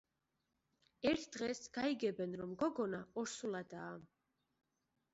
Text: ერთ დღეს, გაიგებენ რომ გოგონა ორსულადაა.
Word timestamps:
ერთ 1.11 1.27
დღეს, 1.35 1.61
გაიგებენ 1.77 2.35
რომ 2.41 2.57
გოგონა 2.65 3.05
ორსულადაა. 3.25 3.97